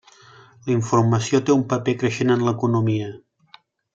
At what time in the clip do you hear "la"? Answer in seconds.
0.69-0.71